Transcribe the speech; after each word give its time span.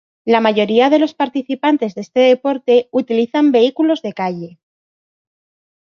La 0.25 0.41
mayoría 0.41 0.89
de 0.89 0.97
los 0.97 1.13
participantes 1.13 1.93
de 1.93 2.01
este 2.01 2.21
deporte 2.21 2.89
utilizan 2.91 3.51
vehículos 3.51 4.01
de 4.01 4.13
calle. 4.13 4.59